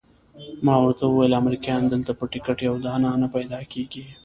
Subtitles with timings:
[0.65, 4.05] ما ورته وویل امریکایان دلته په ټکټ یو دانه نه پیدا کیږي.